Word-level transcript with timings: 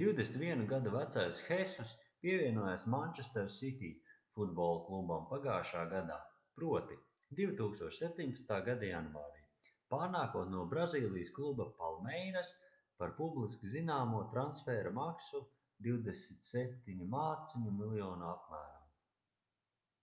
21 0.00 0.60
gadu 0.68 0.90
vecais 0.92 1.40
hesus 1.48 1.90
pievienojās 2.26 2.84
manchester 2.92 3.50
city 3.56 3.90
futbola 4.38 4.78
klubam 4.86 5.26
pagājušajā 5.32 5.90
gadā 5.90 6.16
proti 6.60 6.96
2017. 7.42 8.54
gada 8.70 8.88
janvārī 8.92 9.42
pārnākot 9.96 10.48
no 10.54 10.64
brazīlijas 10.72 11.34
kluba 11.40 11.66
palmeiras 11.82 12.50
par 13.02 13.12
publiski 13.20 13.74
zināmo 13.76 14.22
transfēra 14.32 14.94
maksu 15.02 15.42
£27 15.88 17.68
miljonu 17.82 18.28
apmērā 18.32 18.82